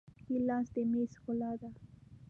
ګیلاس 0.27 0.65
د 0.73 0.75
میز 0.91 1.11
ښکلا 1.19 1.51
ده. 1.61 1.69